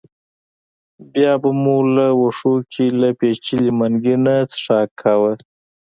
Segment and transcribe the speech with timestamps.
[1.13, 5.33] بیا به مو له وښو کې له پېچلي منګي نه څښاک کاوه.